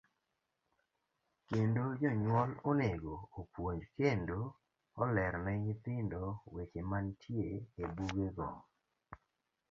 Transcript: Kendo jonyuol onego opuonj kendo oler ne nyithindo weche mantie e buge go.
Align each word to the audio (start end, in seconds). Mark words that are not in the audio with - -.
Kendo 1.49 1.83
jonyuol 2.01 2.51
onego 2.69 3.15
opuonj 3.39 3.81
kendo 3.97 4.39
oler 5.03 5.33
ne 5.43 5.53
nyithindo 5.63 6.23
weche 6.53 6.81
mantie 6.89 7.49
e 7.81 7.83
buge 7.95 8.27
go. 8.35 8.49